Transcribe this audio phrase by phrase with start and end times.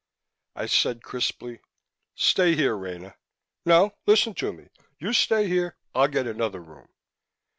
[0.55, 1.59] I said crisply,
[2.15, 3.17] "Stay here, Rena.
[3.67, 4.69] No listen to me.
[4.97, 5.77] You stay here.
[5.93, 6.87] I'll get another room."